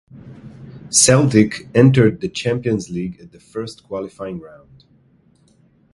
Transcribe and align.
Celtic 0.89 1.67
entered 1.75 2.21
the 2.21 2.27
Champions 2.27 2.89
League 2.89 3.19
at 3.19 3.31
the 3.31 3.39
first 3.39 3.83
qualifying 3.83 4.39
round. 4.39 4.83